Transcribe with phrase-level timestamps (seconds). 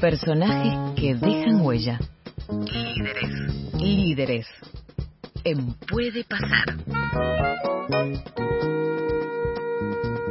[0.00, 1.98] Personajes que dejan huella.
[2.48, 3.74] Líderes.
[3.74, 4.46] Líderes.
[5.42, 6.76] En Puede Pasar.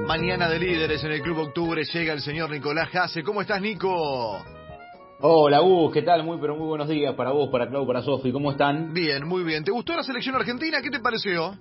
[0.07, 3.23] Mañana de líderes en el Club Octubre llega el señor Nicolás Jase.
[3.23, 4.39] ¿Cómo estás, Nico?
[5.20, 6.23] Hola, Gus, ¿qué tal?
[6.23, 8.31] Muy, pero muy buenos días para vos, para Clau, para Sofi.
[8.31, 8.93] ¿Cómo están?
[8.93, 9.65] Bien, muy bien.
[9.65, 10.81] ¿Te gustó la selección argentina?
[10.81, 11.55] ¿Qué te pareció?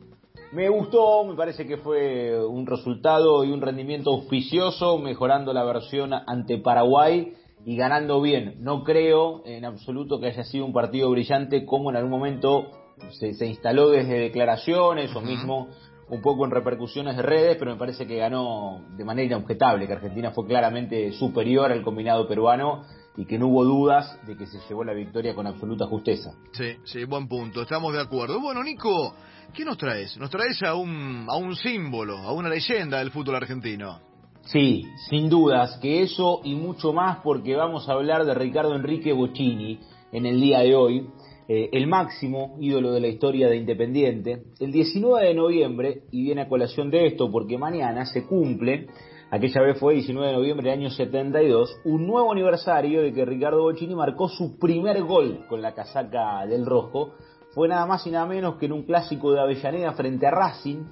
[0.52, 6.12] Me gustó, me parece que fue un resultado y un rendimiento auspicioso, mejorando la versión
[6.12, 7.32] ante Paraguay
[7.66, 8.54] y ganando bien.
[8.60, 12.70] No creo en absoluto que haya sido un partido brillante como en algún momento
[13.18, 15.68] se, se instaló desde declaraciones o mismo
[16.08, 19.94] un poco en repercusiones de redes, pero me parece que ganó de manera inobjetable, que
[19.94, 22.84] Argentina fue claramente superior al combinado peruano
[23.16, 26.34] y que no hubo dudas de que se llevó la victoria con absoluta justeza.
[26.52, 28.40] Sí, sí, buen punto, estamos de acuerdo.
[28.40, 29.16] Bueno, Nico,
[29.52, 30.16] ¿qué nos traes?
[30.18, 33.98] Nos traes a un, a un símbolo, a una leyenda del fútbol argentino.
[34.46, 39.12] Sí, sin dudas, que eso y mucho más porque vamos a hablar de Ricardo Enrique
[39.12, 39.80] Bocini
[40.12, 41.08] en el día de hoy,
[41.48, 44.44] eh, el máximo ídolo de la historia de Independiente.
[44.60, 48.86] El 19 de noviembre, y viene a colación de esto porque mañana se cumple
[49.30, 53.62] aquella vez fue 19 de noviembre del año 72, un nuevo aniversario de que Ricardo
[53.62, 57.14] Bocini marcó su primer gol con la casaca del rojo.
[57.52, 60.84] Fue nada más y nada menos que en un clásico de Avellaneda frente a Racing,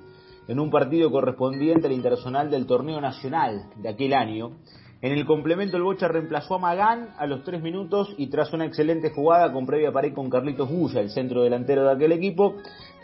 [0.49, 4.53] en un partido correspondiente al internacional del torneo nacional de aquel año.
[5.01, 8.65] En el complemento el Bocha reemplazó a Magán a los tres minutos y tras una
[8.65, 12.55] excelente jugada con previa pared con Carlitos Bulla, el centro delantero de aquel equipo,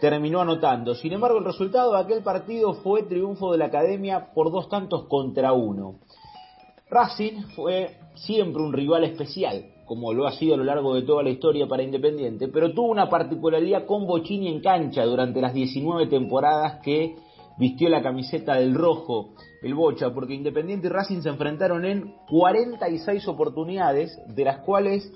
[0.01, 0.95] terminó anotando.
[0.95, 5.05] Sin embargo, el resultado de aquel partido fue triunfo de la Academia por dos tantos
[5.09, 5.97] contra uno.
[6.89, 11.23] Racing fue siempre un rival especial, como lo ha sido a lo largo de toda
[11.23, 16.07] la historia para Independiente, pero tuvo una particularidad con Bochini en cancha durante las 19
[16.07, 17.17] temporadas que
[17.61, 23.29] vistió la camiseta del rojo, el Bocha, porque Independiente y Racing se enfrentaron en 46
[23.29, 25.13] oportunidades, de las cuales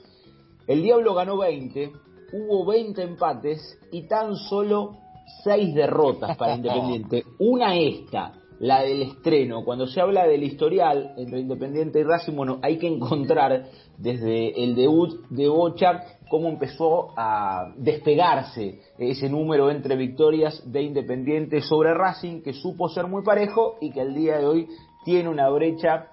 [0.66, 1.90] el Diablo ganó 20,
[2.34, 4.98] hubo 20 empates y tan solo
[5.42, 7.24] 6 derrotas para Independiente.
[7.38, 9.64] Una esta, la del estreno.
[9.64, 13.66] Cuando se habla del historial entre Independiente y Racing, bueno, hay que encontrar
[13.98, 21.60] desde el debut de Bocha cómo empezó a despegarse ese número entre victorias de Independiente
[21.60, 24.68] sobre Racing, que supo ser muy parejo y que al día de hoy
[25.04, 26.08] tiene una brecha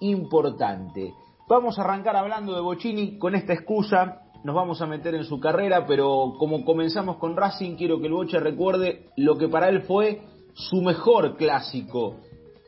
[0.00, 1.12] importante.
[1.48, 5.40] Vamos a arrancar hablando de Bocini con esta excusa nos vamos a meter en su
[5.40, 9.82] carrera, pero como comenzamos con Racing, quiero que el Boche recuerde lo que para él
[9.82, 10.22] fue
[10.54, 12.16] su mejor clásico,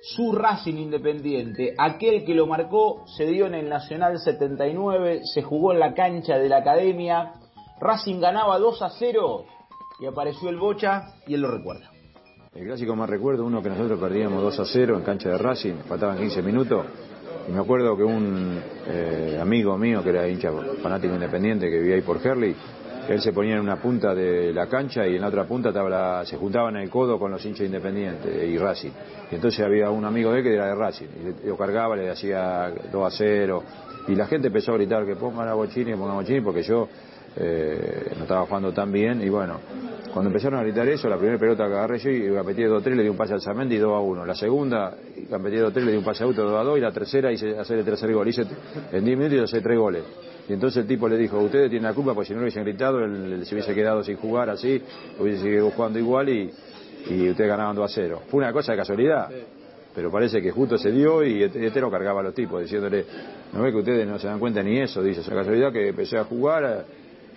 [0.03, 5.73] su Racing Independiente, aquel que lo marcó, se dio en el Nacional 79, se jugó
[5.73, 7.35] en la cancha de la Academia,
[7.81, 9.45] Racing ganaba 2 a 0
[10.01, 11.91] y apareció el Bocha y él lo recuerda.
[12.55, 15.75] El clásico más recuerdo, uno que nosotros perdíamos 2 a 0 en cancha de Racing,
[15.87, 16.87] faltaban 15 minutos
[17.49, 20.51] y me acuerdo que un eh, amigo mío, que era hincha
[20.83, 22.55] fanático independiente, que vivía ahí por Herley,
[23.11, 26.25] él se ponía en una punta de la cancha y en la otra punta estaba
[26.25, 28.91] se juntaban el codo con los hinchas independientes y Racing.
[29.33, 31.07] Y entonces había un amigo de él que era de Racing,
[31.43, 33.63] y lo cargaba, le hacía 2 a 0.
[34.07, 36.89] Y la gente empezó a gritar que pongan a Bochini, pongan a Bochini, porque yo
[37.37, 39.21] eh, no estaba jugando tan bien.
[39.23, 39.59] Y bueno,
[40.13, 43.03] cuando empezaron a gritar eso, la primera pelota que agarré yo y Gampetti 2-3 le
[43.03, 44.25] di un pase al Zamendi 2 a 1.
[44.25, 44.95] La segunda,
[45.29, 47.59] Gampetti 2-3 le di un pase a Auto 2 a 2 y la tercera hice
[47.59, 48.29] hacer el tercer gol.
[48.29, 48.43] Hice
[48.93, 50.05] en 10 minutos hice 3 goles.
[50.51, 52.65] Y entonces el tipo le dijo, ustedes tienen la culpa, porque si no lo hubiesen
[52.65, 54.83] gritado, él, se hubiese quedado sin jugar así,
[55.17, 56.51] hubiese seguido jugando igual y,
[57.09, 58.23] y ustedes ganaban 2 a 0.
[58.29, 59.31] Fue una cosa de casualidad.
[59.95, 63.05] Pero parece que justo se dio y lo cargaba a los tipos, diciéndole,
[63.53, 65.91] no ve que ustedes no se dan cuenta ni eso, dice, es una casualidad que
[65.91, 66.85] empecé a jugar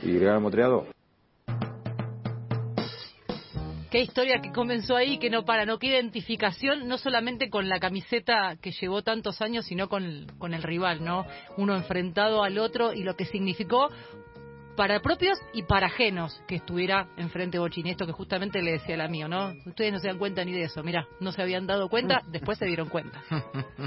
[0.01, 0.92] y le ganamos 3 a 2.
[3.93, 7.79] Qué historia que comenzó ahí, que no para, no qué identificación, no solamente con la
[7.79, 11.27] camiseta que llevó tantos años, sino con, con el rival, ¿no?
[11.57, 13.91] Uno enfrentado al otro y lo que significó
[14.75, 17.91] para propios y para ajenos que estuviera enfrente de Bochini.
[17.91, 19.53] Esto que justamente le decía la mío, ¿no?
[19.67, 20.81] Ustedes no se dan cuenta ni de eso.
[20.81, 23.21] Mira, no se habían dado cuenta, después se dieron cuenta.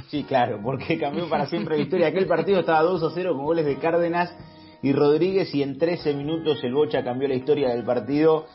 [0.06, 2.06] Sí, claro, porque cambió para siempre la historia.
[2.06, 4.32] Aquel partido estaba 2 a 0 con goles de Cárdenas
[4.84, 8.46] y Rodríguez y en 13 minutos el Bocha cambió la historia del partido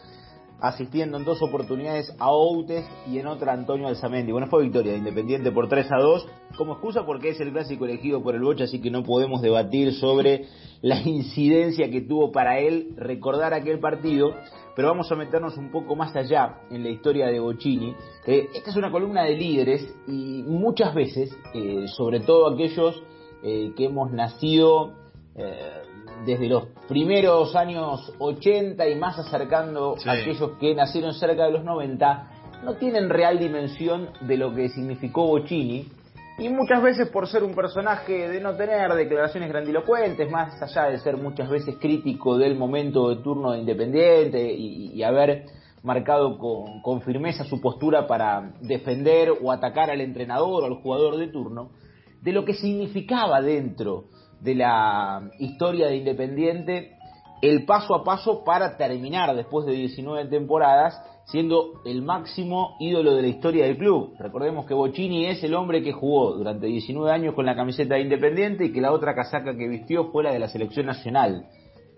[0.62, 4.31] asistiendo en dos oportunidades a Outes y en otra a Antonio Alzamendi.
[4.31, 7.86] Bueno, fue victoria de Independiente por 3 a 2, como excusa porque es el clásico
[7.86, 10.46] elegido por el Bocha, así que no podemos debatir sobre
[10.81, 14.36] la incidencia que tuvo para él recordar aquel partido,
[14.75, 17.96] pero vamos a meternos un poco más allá en la historia de Bocini.
[18.28, 23.02] Eh, esta es una columna de líderes y muchas veces, eh, sobre todo aquellos
[23.44, 25.00] eh, que hemos nacido
[26.26, 31.64] desde los primeros años 80 y más acercando a aquellos que nacieron cerca de los
[31.64, 32.28] 90,
[32.64, 35.88] no tienen real dimensión de lo que significó Bocini.
[36.38, 40.98] Y muchas veces por ser un personaje de no tener declaraciones grandilocuentes, más allá de
[41.00, 45.46] ser muchas veces crítico del momento de turno de Independiente y, haber
[45.84, 51.18] marcado con, con, firmeza su postura para defender o atacar al entrenador o al jugador
[51.18, 51.72] de turno,
[52.22, 54.06] de lo que significaba dentro
[54.42, 56.98] de la historia de Independiente
[57.42, 63.22] el paso a paso para terminar después de 19 temporadas siendo el máximo ídolo de
[63.22, 64.16] la historia del club.
[64.20, 68.02] Recordemos que Bocini es el hombre que jugó durante 19 años con la camiseta de
[68.02, 71.48] Independiente y que la otra casaca que vistió fue la de la selección nacional.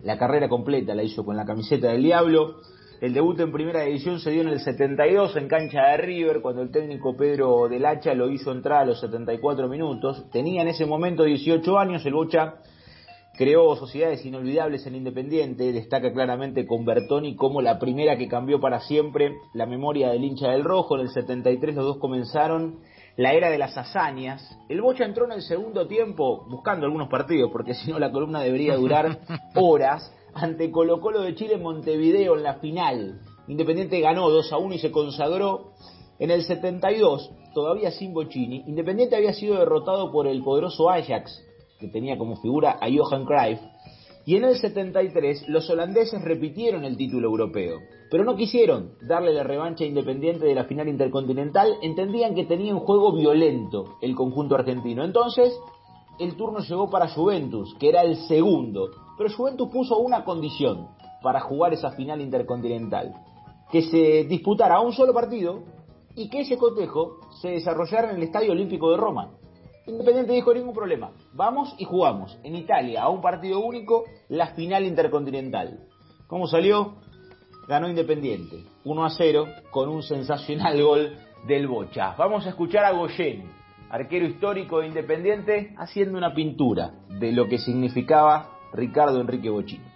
[0.02, 2.58] La carrera completa la hizo con la camiseta del Diablo.
[3.02, 6.62] El debut en primera división se dio en el 72 en cancha de River, cuando
[6.62, 10.30] el técnico Pedro del Hacha lo hizo entrar a los 74 minutos.
[10.32, 12.56] Tenía en ese momento 18 años, el Bocha
[13.36, 18.82] Creó sociedades inolvidables en Independiente, destaca claramente con Bertoni como la primera que cambió para
[18.82, 20.96] siempre la memoria del hincha del rojo.
[20.96, 22.82] En el 73 los dos comenzaron
[23.18, 24.56] la era de las hazañas.
[24.70, 28.40] El Bocha entró en el segundo tiempo buscando algunos partidos, porque si no la columna
[28.42, 29.22] debería durar
[29.56, 33.22] horas, ante Colo Colo de Chile en Montevideo en la final.
[33.48, 35.74] Independiente ganó 2 a 1 y se consagró.
[36.20, 41.44] En el 72, todavía sin Bochini, Independiente había sido derrotado por el poderoso Ajax
[41.84, 43.60] que tenía como figura a Johan Cruyff,
[44.26, 47.80] y en el 73 los holandeses repitieron el título europeo,
[48.10, 52.80] pero no quisieron darle la revancha independiente de la final intercontinental, entendían que tenía un
[52.80, 55.04] juego violento el conjunto argentino.
[55.04, 55.54] Entonces,
[56.20, 60.88] el turno llegó para Juventus, que era el segundo, pero Juventus puso una condición
[61.22, 63.14] para jugar esa final intercontinental,
[63.72, 65.64] que se disputara un solo partido
[66.16, 69.32] y que ese cotejo se desarrollara en el Estadio Olímpico de Roma.
[69.88, 71.12] Independiente dijo ningún problema.
[71.34, 75.88] Vamos y jugamos en Italia a un partido único la final intercontinental.
[76.28, 76.96] ¿Cómo salió?
[77.68, 81.18] Ganó Independiente 1 a 0 con un sensacional gol
[81.48, 82.16] del Bocha.
[82.18, 83.50] Vamos a escuchar a Goyen,
[83.90, 89.94] arquero histórico de Independiente, haciendo una pintura de lo que significaba Ricardo Enrique Bochini.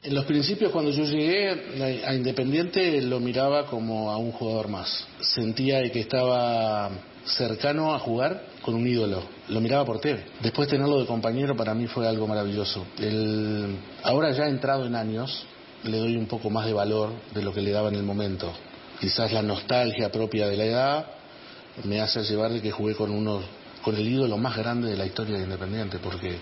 [0.00, 5.06] En los principios, cuando yo llegué a Independiente, lo miraba como a un jugador más.
[5.20, 6.90] Sentía que estaba
[7.24, 9.22] cercano a jugar con un ídolo.
[9.48, 10.24] Lo miraba por TV.
[10.40, 12.86] Después tenerlo de compañero para mí fue algo maravilloso.
[12.98, 15.44] El, ahora ya entrado en años,
[15.82, 18.52] le doy un poco más de valor de lo que le daba en el momento.
[19.00, 21.06] Quizás la nostalgia propia de la edad
[21.84, 23.40] me hace llevar de que jugué con uno,
[23.82, 26.38] con el ídolo más grande de la historia de Independiente, porque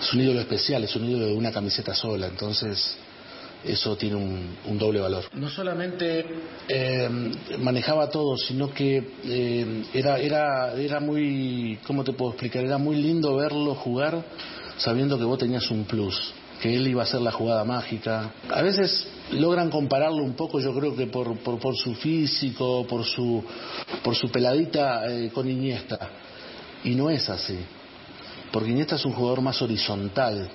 [0.00, 2.26] es un ídolo especial, es un ídolo de una camiseta sola.
[2.26, 2.96] Entonces,
[3.64, 5.24] eso tiene un, doble valor.
[5.34, 6.24] No solamente
[6.68, 7.08] eh,
[7.58, 12.64] manejaba todo, sino que eh, era, era, era muy, ¿cómo te puedo explicar?
[12.64, 14.22] Era muy lindo verlo jugar
[14.78, 18.32] sabiendo que vos tenías un plus, que él iba a ser la jugada mágica.
[18.48, 23.44] A veces logran compararlo un poco, yo creo que por, por, su físico, por su,
[24.02, 25.98] por su peladita eh, con Iniesta.
[26.84, 27.58] Y no es así,
[28.52, 30.50] porque Iniesta es un jugador más horizontal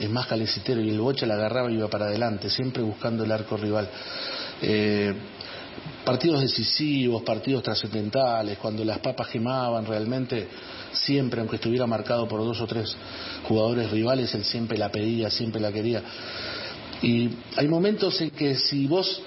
[0.00, 3.30] es más calecitero y el Bocha la agarraba y iba para adelante, siempre buscando el
[3.30, 3.88] arco rival.
[4.62, 5.14] Eh,
[6.04, 10.48] partidos decisivos, partidos trascendentales, cuando las papas quemaban realmente,
[10.92, 12.96] siempre, aunque estuviera marcado por dos o tres
[13.46, 16.02] jugadores rivales, él siempre la pedía, siempre la quería.
[17.02, 19.22] Y hay momentos en que si vos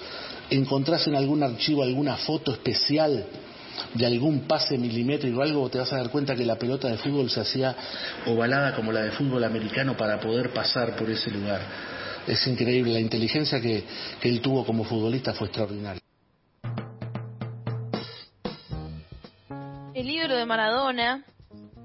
[0.50, 3.26] encontrás en algún archivo alguna foto especial
[3.94, 6.98] de algún pase milimétrico o algo, te vas a dar cuenta que la pelota de
[6.98, 7.74] fútbol se hacía
[8.26, 11.60] ovalada como la de fútbol americano para poder pasar por ese lugar.
[12.26, 13.84] Es increíble, la inteligencia que,
[14.20, 16.00] que él tuvo como futbolista fue extraordinaria.
[19.94, 21.24] El ídolo de Maradona,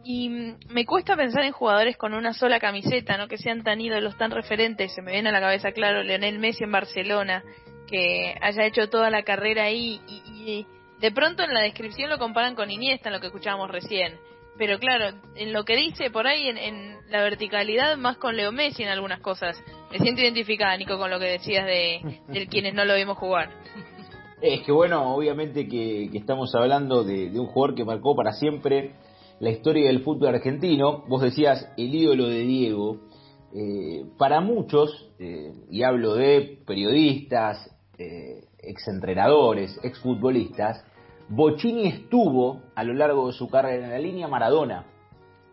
[0.04, 0.30] y
[0.70, 4.32] me cuesta pensar en jugadores con una sola camiseta, no que sean tan ídolos, tan
[4.32, 4.94] referentes.
[4.96, 7.44] Se me viene a la cabeza, claro, Leonel Messi en Barcelona,
[7.88, 10.66] que haya hecho toda la carrera ahí y
[11.00, 14.20] de pronto en la descripción lo comparan con Iniesta, en lo que escuchábamos recién.
[14.58, 18.84] Pero claro, en lo que dice por ahí, en, la verticalidad, más con Leo Messi
[18.84, 19.58] en algunas cosas.
[19.92, 23.50] Me siento identificada, Nico, con lo que decías de, quienes no lo vimos jugar.
[24.42, 28.96] Es que bueno, obviamente que, estamos hablando de, un jugador que marcó para siempre
[29.40, 31.06] la historia del fútbol argentino.
[31.08, 33.00] Vos decías el ídolo de Diego.
[33.56, 37.58] Eh, para muchos, eh, y hablo de periodistas,
[37.98, 40.84] eh, exentrenadores, exfutbolistas,
[41.30, 44.86] Bocini estuvo a lo largo de su carrera en la línea Maradona,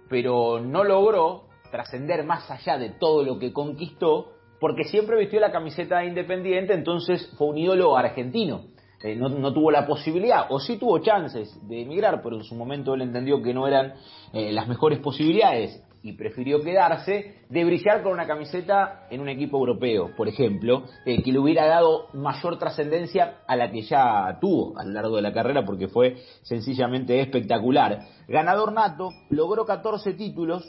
[0.08, 5.52] pero no logró trascender más allá de todo lo que conquistó, porque siempre vistió la
[5.52, 8.64] camiseta de Independiente, entonces fue un ídolo argentino.
[9.02, 12.94] Eh, no, tuvo la posibilidad, o sí tuvo chances de emigrar, pero en su momento
[12.94, 13.94] él entendió que no eran
[14.32, 15.82] eh, las mejores posibilidades.
[16.02, 21.22] Y prefirió quedarse, de brillar con una camiseta en un equipo europeo, por ejemplo, eh,
[21.22, 25.22] que le hubiera dado mayor trascendencia a la que ya tuvo a lo largo de
[25.22, 28.00] la carrera porque fue sencillamente espectacular.
[28.28, 30.64] Ganador nato, logró 14 títulos,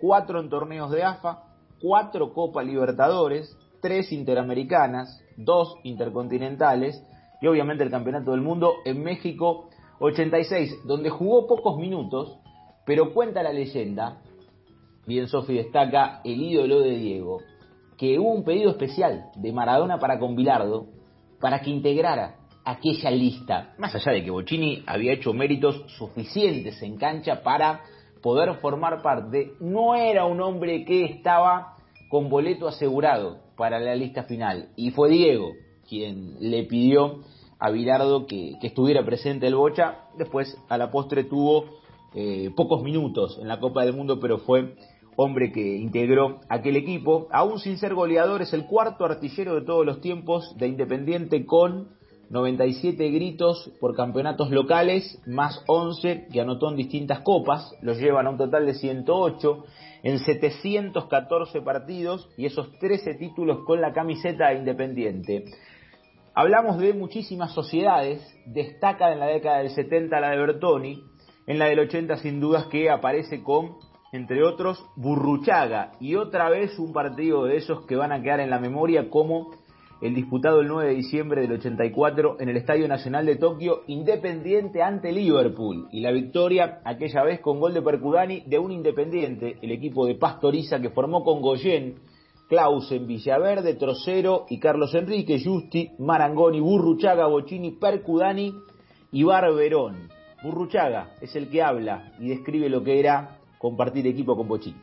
[0.00, 1.44] 4 en torneos de AFA,
[1.80, 7.02] 4 Copa Libertadores, 3 Interamericanas, 2 Intercontinentales
[7.40, 12.38] y obviamente el Campeonato del Mundo en México 86, donde jugó pocos minutos,
[12.84, 14.20] pero cuenta la leyenda
[15.06, 17.40] bien Sofi destaca el ídolo de Diego,
[17.96, 20.86] que hubo un pedido especial de Maradona para con Bilardo
[21.40, 26.96] para que integrara aquella lista, más allá de que Bocini había hecho méritos suficientes en
[26.96, 27.80] cancha para
[28.22, 31.74] poder formar parte, no era un hombre que estaba
[32.08, 35.52] con boleto asegurado para la lista final, y fue Diego
[35.88, 37.20] quien le pidió
[37.58, 41.81] a Bilardo que, estuviera presente el Bocha, después a la postre tuvo
[42.14, 44.74] eh, pocos minutos en la Copa del Mundo, pero fue
[45.16, 47.28] hombre que integró aquel equipo.
[47.30, 51.88] Aún sin ser goleador, es el cuarto artillero de todos los tiempos de Independiente con
[52.30, 58.30] 97 gritos por campeonatos locales, más 11 que anotó en distintas copas, los llevan a
[58.30, 59.64] un total de 108
[60.02, 65.44] en 714 partidos y esos 13 títulos con la camiseta de Independiente.
[66.34, 71.02] Hablamos de muchísimas sociedades, destaca en la década del 70 la de Bertoni,
[71.46, 73.76] en la del 80 sin dudas que aparece con
[74.12, 78.50] entre otros Burruchaga, y otra vez un partido de esos que van a quedar en
[78.50, 79.50] la memoria como
[80.02, 84.82] el disputado el 9 de diciembre del 84 en el Estadio Nacional de Tokio, Independiente
[84.82, 89.70] ante Liverpool, y la victoria aquella vez con gol de Percudani de un Independiente, el
[89.70, 92.00] equipo de Pastoriza que formó con Goyen,
[92.48, 98.52] Clausen, Villaverde, Trocero y Carlos Enrique, Justi, Marangoni, Burruchaga, Bocini, Percudani
[99.12, 100.21] y Barberón.
[100.42, 104.74] Burruchaga es el que habla y describe lo que era compartir equipo con Bochín.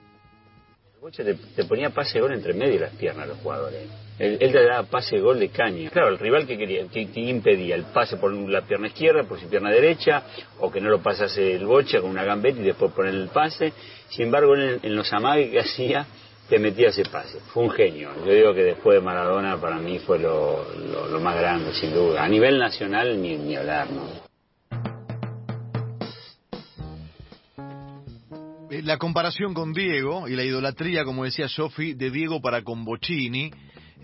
[1.01, 3.87] Bocha te, ponía pase gol entre medio de las piernas a los jugadores.
[4.17, 5.89] Él, te daba pase gol de caña.
[5.89, 9.47] Claro, el rival que quería, que, impedía el pase por la pierna izquierda, por su
[9.47, 10.23] pierna derecha,
[10.59, 13.71] o que no lo pasase el bocha con una gambeta y después poner el pase.
[14.09, 16.05] Sin embargo, en, los amagues que hacía,
[16.49, 17.39] te metía ese pase.
[17.53, 18.09] Fue un genio.
[18.25, 20.65] Yo digo que después de Maradona para mí fue lo,
[21.21, 22.25] más grande, sin duda.
[22.25, 24.28] A nivel nacional ni, ni hablar, ¿no?
[28.79, 32.83] Eh, la comparación con Diego y la idolatría, como decía Sofi, de Diego para con
[32.85, 33.51] Bocini,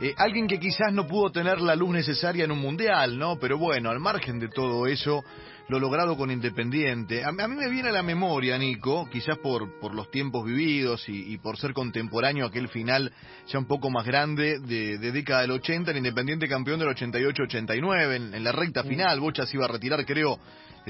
[0.02, 3.38] eh, alguien que quizás no pudo tener la luz necesaria en un mundial, ¿no?
[3.40, 5.24] Pero bueno, al margen de todo eso,
[5.70, 7.24] lo logrado con Independiente.
[7.24, 11.38] A, mí me viene a la memoria, Nico, quizás por, por los tiempos vividos y,
[11.38, 13.12] por ser contemporáneo aquel final
[13.48, 18.34] ya un poco más grande de, década del 80, el Independiente campeón del 88-89, en,
[18.34, 20.40] en, la recta final, Bocha se iba a retirar, creo,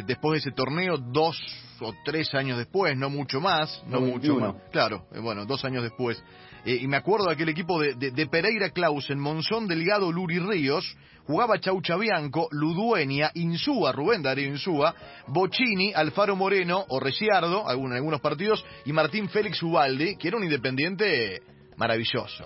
[0.03, 1.37] después de ese torneo, dos
[1.81, 5.83] o tres años después, no mucho más, no, mucho más, claro, eh, bueno, dos años
[5.83, 6.21] después.
[6.65, 10.97] Eh, y me acuerdo de aquel equipo de, de, Pereira Clausen, Monzón Delgado, Luri Ríos,
[11.27, 14.95] jugaba Chaucha Bianco, Ludueña, Insúa, Rubén Darío Insúa,
[15.27, 20.43] Bocini, Alfaro Moreno o Reciardo, en algunos partidos, y Martín Félix Ubaldi, que era un
[20.43, 21.41] independiente
[21.77, 22.45] maravilloso.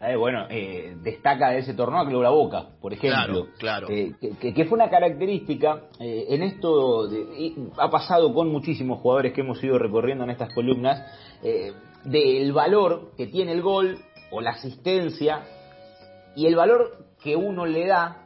[0.00, 3.48] Eh, bueno, eh, destaca de ese torneo a la Boca, por ejemplo.
[3.58, 7.08] Claro, eh, que, fue una característica, en esto
[7.78, 11.04] ha pasado con muchísimos jugadores que hemos ido recorriendo en estas columnas,
[12.04, 13.98] del valor que tiene el gol
[14.30, 15.42] o la asistencia
[16.36, 18.24] y el valor que uno le da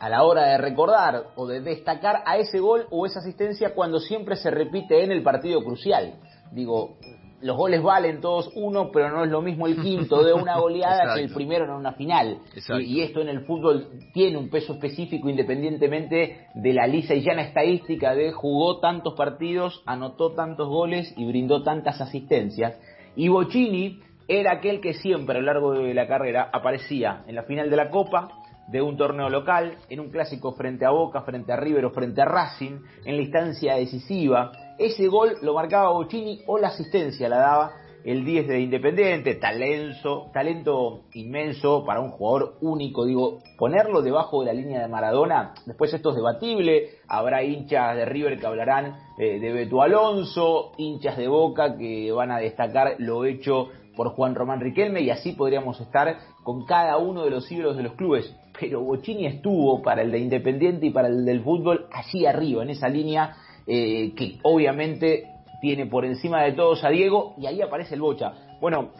[0.00, 4.00] a la hora de recordar o de destacar a ese gol o esa asistencia cuando
[4.00, 6.14] siempre se repite en el partido crucial.
[6.50, 6.96] Digo,
[7.40, 11.14] los goles valen todos uno, pero no es lo mismo el quinto de una goleada
[11.14, 12.38] que el primero en una final.
[12.80, 17.42] Y, esto en el fútbol tiene un peso específico independientemente de la lisa y llana
[17.42, 22.78] estadística de jugó tantos partidos, anotó tantos goles y brindó tantas asistencias.
[23.14, 27.44] Y Bocini era aquel que siempre a lo largo de la carrera aparecía en la
[27.44, 28.28] final de la Copa,
[28.68, 32.20] de un torneo local, en un clásico frente a Boca, frente a River o frente
[32.20, 34.50] a Racing, en la instancia decisiva.
[34.78, 37.72] Ese gol lo marcaba Bocini o la asistencia la daba
[38.04, 44.46] el 10 de Independiente, talento, talento inmenso para un jugador único, digo, ponerlo debajo de
[44.46, 49.40] la línea de Maradona, después esto es debatible, habrá hinchas de River que hablarán eh,
[49.40, 54.60] de Beto Alonso, hinchas de Boca que van a destacar lo hecho por Juan Román
[54.60, 58.32] Riquelme y así podríamos estar con cada uno de los ídolos de los clubes.
[58.60, 62.70] Pero Bocini estuvo para el de Independiente y para el del fútbol allí arriba, en
[62.70, 65.24] esa línea eh, que obviamente
[65.60, 68.32] tiene por encima de todos a Diego y ahí aparece el Bocha.
[68.60, 68.90] Bueno,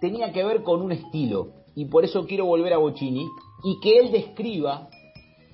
[0.00, 3.26] tenía que ver con un estilo y por eso quiero volver a Bocini
[3.64, 4.88] y que él describa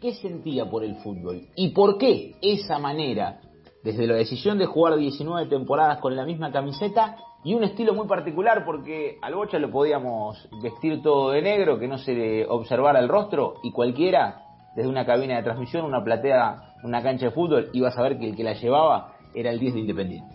[0.01, 3.41] qué sentía por el fútbol y por qué esa manera
[3.83, 8.07] desde la decisión de jugar 19 temporadas con la misma camiseta y un estilo muy
[8.07, 13.09] particular porque al Bocha lo podíamos vestir todo de negro, que no se observara el
[13.09, 14.41] rostro y cualquiera
[14.75, 18.29] desde una cabina de transmisión, una platea, una cancha de fútbol, iba a saber que
[18.29, 20.35] el que la llevaba era el 10 de Independiente.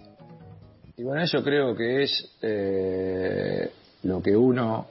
[0.98, 3.72] Y bueno, eso creo que es eh,
[4.04, 4.88] lo que uno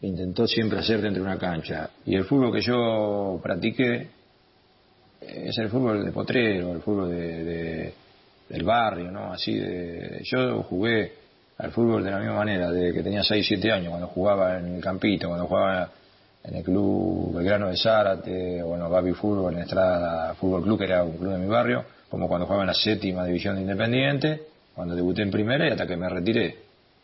[0.00, 1.90] intentó siempre hacer dentro de una cancha.
[2.04, 4.08] Y el fútbol que yo practiqué
[5.20, 7.94] es el fútbol de potrero, el fútbol de,
[8.48, 9.32] del barrio, ¿no?
[9.32, 11.12] Así de, yo jugué
[11.58, 14.74] al fútbol de la misma manera, de que tenía 6, 7 años, cuando jugaba en
[14.74, 15.90] el campito, cuando jugaba
[16.44, 20.78] en el club Belgrano de Zárate, o en los Babi Fútbol, en Estrada Fútbol Club,
[20.78, 23.62] que era un club de mi barrio, como cuando jugaba en la séptima división de
[23.62, 24.42] Independiente,
[24.74, 26.56] cuando debuté en primera y hasta que me retiré.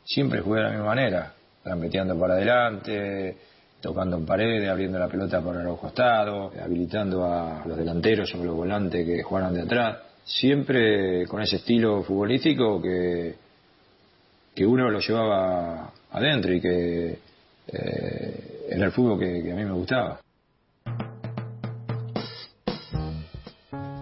[0.05, 3.37] Siempre jugué de la misma manera, trampeteando para adelante,
[3.81, 8.57] tocando en paredes, abriendo la pelota por los costados, habilitando a los delanteros o los
[8.57, 9.99] volantes que jugaran de atrás.
[10.25, 13.35] Siempre con ese estilo futbolístico que,
[14.55, 17.19] que uno lo llevaba adentro y que
[17.69, 20.21] eh, era el fútbol que, a mí me gustaba.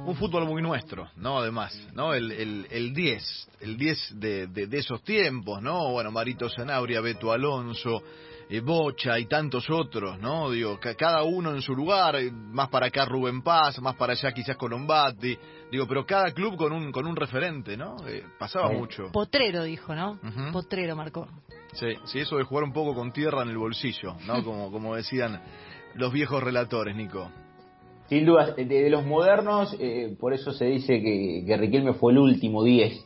[0.07, 1.41] un fútbol muy nuestro, ¿no?
[1.41, 2.15] Además, ¿no?
[2.15, 5.91] El 10, el, 10 el 10 de, de, de, esos tiempos, ¿no?
[5.91, 8.03] Bueno, Marito Zanabria, Beto Alonso,
[8.49, 10.50] eh, Bocha y tantos otros, ¿no?
[10.50, 14.33] Digo, cada uno en su lugar, eh, más para acá Rubén Paz, más para allá
[14.33, 15.37] quizás Colombati,
[15.71, 17.97] digo, pero cada club con un con un referente, ¿no?
[18.07, 18.76] Eh, pasaba Sí.
[18.76, 19.11] mucho.
[19.12, 20.19] Potrero dijo, ¿no?
[20.53, 21.26] Potrero marcó.
[21.73, 24.35] Sí, sí, eso de jugar un poco con tierra en el bolsillo, ¿no?
[24.45, 25.43] Como, como decían
[25.95, 27.31] los viejos relatores, Nico.
[28.09, 32.12] Sin duda, de, de los modernos, eh, por eso se dice que, que Riquelme fue
[32.12, 33.05] el último 10,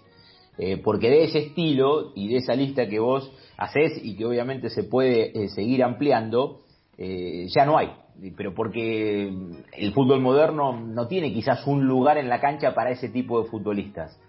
[0.62, 4.68] eh, porque de ese estilo y de esa lista que vos hacés y que obviamente
[4.68, 6.60] se puede eh, seguir ampliando,
[6.98, 7.92] eh, ya no hay.
[8.36, 9.32] Pero porque
[9.72, 13.48] el fútbol moderno no tiene quizás un lugar en la cancha para ese tipo de
[13.48, 14.20] futbolistas.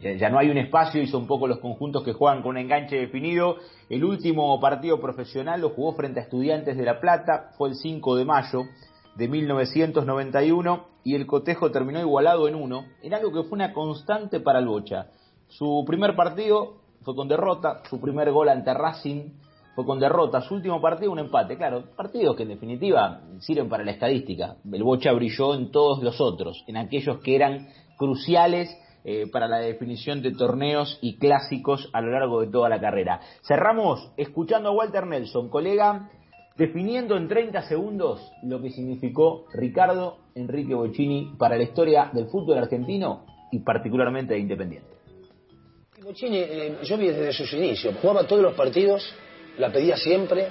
[0.00, 2.58] Ya, ya no hay un espacio y son pocos los conjuntos que juegan con un
[2.58, 3.56] enganche definido.
[3.90, 8.16] El último partido profesional lo jugó frente a Estudiantes de La Plata, fue el 5
[8.16, 8.62] de mayo
[9.16, 14.40] de 1991 y el cotejo terminó igualado en uno, en algo que fue una constante
[14.40, 15.08] para el Bocha.
[15.48, 19.30] Su primer partido fue con derrota, su primer gol ante Racing
[19.76, 23.84] fue con derrota, su último partido un empate, claro, partidos que en definitiva sirven para
[23.84, 24.56] la estadística.
[24.72, 29.58] El Bocha brilló en todos los otros, en aquellos que eran cruciales eh, para la
[29.58, 33.20] definición de torneos y clásicos a lo largo de toda la carrera.
[33.42, 36.10] Cerramos escuchando a Walter Nelson, colega,
[36.56, 42.58] definiendo en 30 segundos lo que significó Ricardo Enrique Bocini para la historia del fútbol
[42.58, 44.95] argentino y particularmente de Independiente.
[46.06, 49.12] Bochini, eh, yo vi desde sus inicios, jugaba todos los partidos,
[49.58, 50.46] la pedía siempre,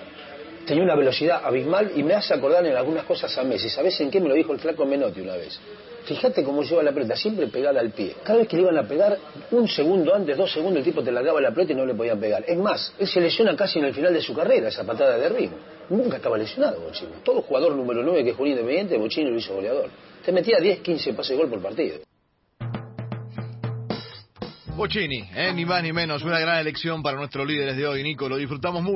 [0.67, 3.69] tenía una velocidad abismal y me hace acordar en algunas cosas a Messi.
[3.69, 5.57] ¿Sabes en qué me lo dijo el flaco Menotti una vez?
[6.03, 8.17] Fíjate cómo lleva la pelota, siempre pegada al pie.
[8.21, 9.17] Cada vez que le iban a pegar,
[9.51, 12.19] un segundo antes, dos segundos, el tipo te largaba la pelota y no le podían
[12.19, 12.43] pegar.
[12.45, 15.29] Es más, él se lesiona casi en el final de su carrera, esa patada de
[15.29, 15.55] ritmo.
[15.87, 17.13] Nunca estaba lesionado Bochini.
[17.23, 19.89] Todo jugador número 9 que jugó Independiente, Bochini lo hizo goleador.
[20.25, 21.99] Te metía 10, 15 pases de gol por partido.
[24.75, 25.53] Bocini, ¿eh?
[25.53, 28.83] ni más ni menos, una gran elección para nuestros líderes de hoy, Nico, lo disfrutamos
[28.83, 28.93] mucho.